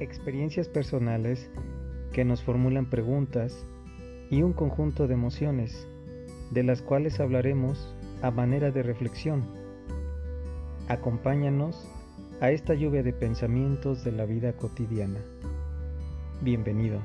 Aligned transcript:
experiencias 0.00 0.68
personales 0.68 1.50
que 2.12 2.24
nos 2.24 2.42
formulan 2.42 2.90
preguntas 2.90 3.66
y 4.30 4.42
un 4.42 4.52
conjunto 4.52 5.06
de 5.06 5.14
emociones, 5.14 5.86
de 6.50 6.64
las 6.64 6.82
cuales 6.82 7.20
hablaremos 7.20 7.94
a 8.22 8.30
manera 8.30 8.70
de 8.70 8.82
reflexión. 8.82 9.44
Acompáñanos 10.88 11.86
a 12.40 12.50
esta 12.50 12.74
lluvia 12.74 13.02
de 13.02 13.12
pensamientos 13.12 14.02
de 14.02 14.12
la 14.12 14.24
vida 14.24 14.52
cotidiana. 14.54 15.20
Bienvenido. 16.42 17.00